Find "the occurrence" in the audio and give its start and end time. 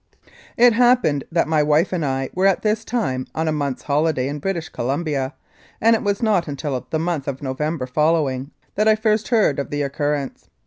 9.69-10.49